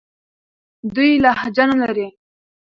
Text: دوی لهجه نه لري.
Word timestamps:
دوی 0.93 1.11
لهجه 1.23 1.63
نه 1.69 1.75
لري. 1.81 2.07